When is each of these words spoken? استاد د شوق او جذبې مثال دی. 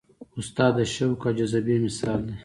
استاد 0.39 0.73
د 0.77 0.79
شوق 0.93 1.21
او 1.27 1.33
جذبې 1.37 1.75
مثال 1.85 2.19
دی. 2.27 2.35